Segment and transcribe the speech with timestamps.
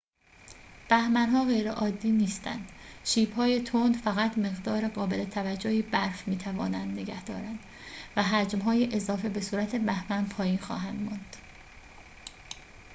[0.89, 2.67] بهمن‌ها غیرعادی نیستند
[3.03, 7.59] شیب‌های تند فقط مقدار قابل توجهی برف می‌توانند نگه دارند
[8.15, 11.35] و حجم‌های اضافه به صورت بهمن پایین خواهند آمد